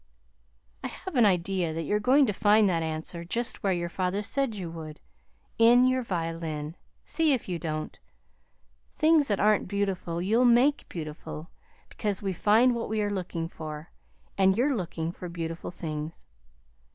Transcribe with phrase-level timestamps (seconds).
[0.83, 4.23] "I have an idea that you're going to find that answer just where your father
[4.23, 4.99] said you would
[5.59, 6.75] in your violin.
[7.05, 7.99] See if you don't.
[8.97, 11.51] Things that aren't beautiful you'll make beautiful
[11.87, 13.91] because we find what we are looking for,
[14.39, 16.25] and you're looking for beautiful things.